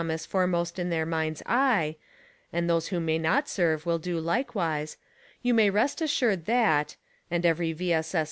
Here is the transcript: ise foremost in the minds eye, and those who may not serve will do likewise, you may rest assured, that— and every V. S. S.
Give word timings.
ise 0.09 0.25
foremost 0.25 0.79
in 0.79 0.89
the 0.89 1.05
minds 1.05 1.43
eye, 1.45 1.95
and 2.51 2.67
those 2.67 2.87
who 2.87 2.99
may 2.99 3.19
not 3.19 3.47
serve 3.47 3.85
will 3.85 3.99
do 3.99 4.19
likewise, 4.19 4.97
you 5.43 5.53
may 5.53 5.69
rest 5.69 6.01
assured, 6.01 6.47
that— 6.47 6.95
and 7.29 7.45
every 7.45 7.71
V. 7.71 7.93
S. 7.93 8.15
S. 8.15 8.19